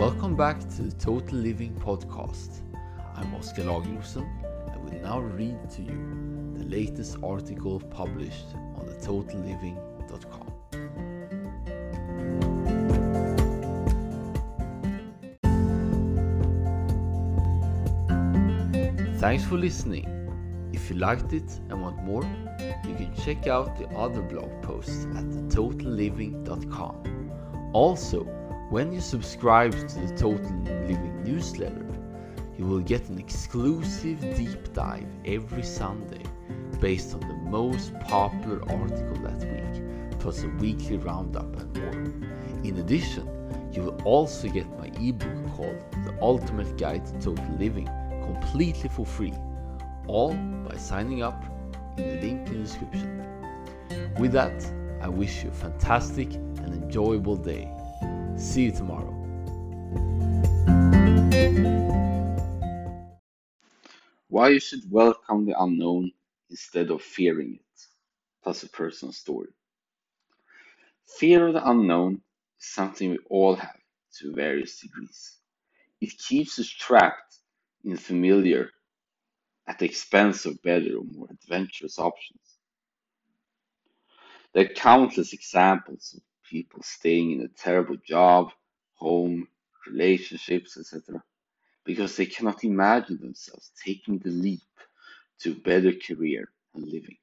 [0.00, 2.62] Welcome back to the Total Living Podcast.
[3.16, 4.26] I'm Oskar Lagerosen
[4.72, 10.52] and will now read to you the latest article published on the totalliving.com.
[19.18, 20.06] Thanks for listening.
[20.72, 22.24] If you liked it and want more,
[22.88, 27.02] you can check out the other blog posts at totalliving.com.
[27.74, 28.39] Also,
[28.70, 30.52] when you subscribe to the Total
[30.86, 31.84] Living newsletter,
[32.56, 36.22] you will get an exclusive deep dive every Sunday
[36.80, 42.62] based on the most popular article that week, plus a weekly roundup and more.
[42.62, 43.28] In addition,
[43.72, 47.86] you will also get my ebook called The Ultimate Guide to Total Living
[48.22, 49.34] completely for free,
[50.06, 51.42] all by signing up
[51.96, 53.26] in the link in the description.
[54.20, 54.64] With that,
[55.02, 57.68] I wish you a fantastic and enjoyable day.
[58.40, 59.12] See you tomorrow.
[64.28, 66.12] Why you should welcome the unknown
[66.48, 67.80] instead of fearing it,
[68.42, 69.50] plus a personal story.
[71.18, 72.22] Fear of the unknown
[72.58, 73.76] is something we all have
[74.20, 75.36] to various degrees.
[76.00, 77.36] It keeps us trapped
[77.84, 78.70] in familiar
[79.66, 82.40] at the expense of better or more adventurous options.
[84.54, 88.50] There are countless examples of people staying in a terrible job,
[88.94, 89.46] home,
[89.86, 91.22] relationships, etc.,
[91.84, 94.60] because they cannot imagine themselves taking the leap
[95.40, 97.16] to better career and living.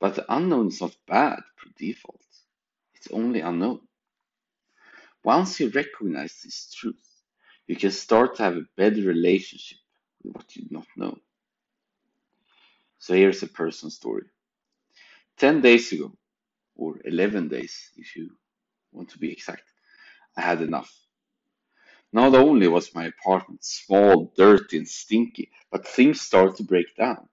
[0.00, 2.20] But the unknown is not bad per default,
[2.94, 3.80] it's only unknown.
[5.24, 7.22] Once you recognize this truth,
[7.66, 9.78] you can start to have a better relationship
[10.22, 11.18] with what you do not know.
[12.98, 14.24] So here's a personal story.
[15.38, 16.12] 10 days ago,
[16.76, 18.30] or 11 days if you
[18.92, 19.64] want to be exact,
[20.36, 20.92] I had enough.
[22.12, 27.28] Not only was my apartment small, dirty, and stinky, but things started to break down.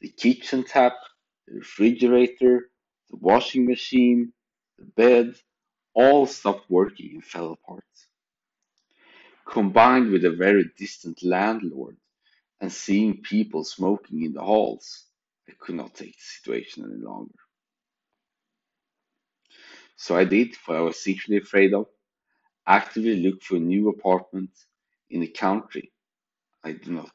[0.00, 0.94] The kitchen tap,
[1.46, 2.70] the refrigerator,
[3.10, 4.32] the washing machine,
[4.78, 5.34] the bed,
[5.94, 7.84] all stopped working and fell apart.
[9.46, 11.96] Combined with a very distant landlord
[12.60, 15.04] and seeing people smoking in the halls,
[15.48, 17.34] I could not take the situation any longer.
[20.04, 21.86] So I did what I was secretly afraid of
[22.66, 24.50] actively look for a new apartment
[25.08, 25.92] in a country
[26.64, 27.12] I do not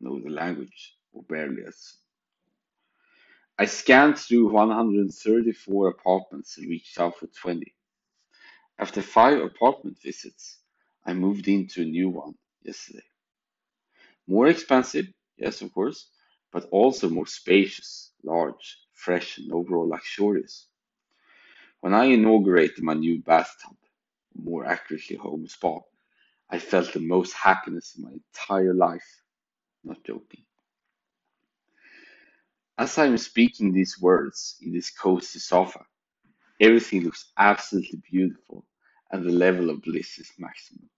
[0.00, 1.98] know the language or barely as.
[3.58, 7.74] I scanned through 134 apartments and reached out for 20.
[8.78, 10.60] After five apartment visits,
[11.04, 13.04] I moved into a new one yesterday.
[14.26, 16.08] More expensive, yes, of course,
[16.50, 20.68] but also more spacious, large, fresh, and overall luxurious.
[21.84, 23.76] When I inaugurated my new bathtub,
[24.34, 25.80] more accurately home spa,
[26.48, 29.22] I felt the most happiness in my entire life.
[29.84, 30.46] Not joking.
[32.78, 35.84] As I am speaking these words in this cozy sofa,
[36.58, 38.64] everything looks absolutely beautiful
[39.10, 40.88] and the level of bliss is maximum.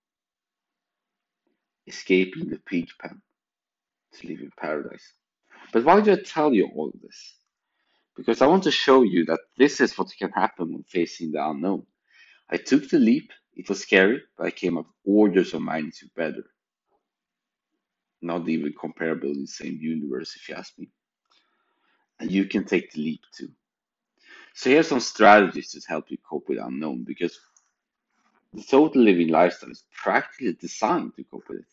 [1.88, 5.14] Escaping the pig to live in paradise.
[5.72, 7.38] But why do I tell you all this?
[8.16, 11.46] Because I want to show you that this is what can happen when facing the
[11.48, 11.86] unknown.
[12.50, 13.30] I took the leap.
[13.54, 16.44] It was scary, but I came up orders of magnitude better.
[18.22, 20.88] Not even comparable in the same universe, if you ask me.
[22.18, 23.50] And you can take the leap too.
[24.54, 27.38] So here's some strategies to help you cope with unknown because
[28.54, 31.66] the total living lifestyle is practically designed to cope with it.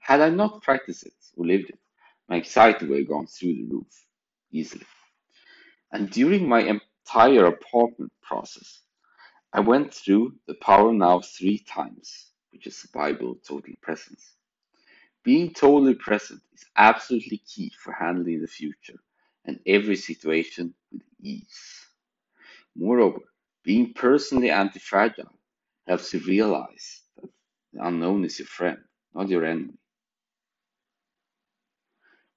[0.00, 1.78] Had I not practiced it or lived it,
[2.28, 4.06] my anxiety would have gone through the roof
[4.52, 4.86] easily.
[5.92, 8.82] And during my entire apartment process,
[9.52, 14.34] I went through the Power Now three times, which is the Bible total presence.
[15.24, 18.98] Being totally present is absolutely key for handling the future
[19.44, 21.86] and every situation with ease.
[22.76, 23.20] Moreover,
[23.64, 25.38] being personally anti fragile
[25.86, 27.30] helps you realize that
[27.72, 28.78] the unknown is your friend,
[29.14, 29.78] not your enemy.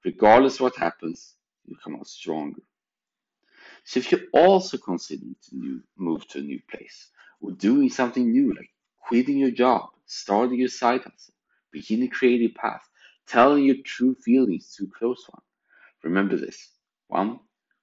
[0.04, 1.36] Regardless what happens,
[1.66, 2.62] you come out stronger.
[3.84, 7.08] So if you're also considering to new, move to a new place
[7.40, 11.34] or doing something new, like quitting your job, starting your side hustle,
[11.72, 12.82] beginning a creative path,
[13.26, 15.42] telling your true feelings to a close one,
[16.02, 16.70] remember this.
[17.08, 17.40] One,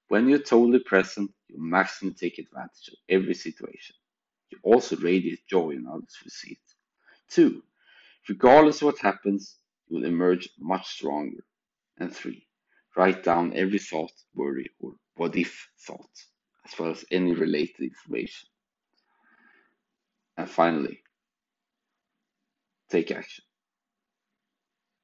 [0.08, 3.96] when you're totally present, you maximally take advantage of every situation.
[4.50, 6.74] You also radiate joy and others will see it.
[7.30, 7.64] Two,
[8.30, 9.58] regardless of what happens,
[9.88, 11.44] you will emerge much stronger.
[11.98, 12.47] And three,
[12.98, 16.10] Write down every thought, worry, or what if thought,
[16.66, 18.50] as well as any related information.
[20.36, 21.02] And finally,
[22.90, 23.46] take action.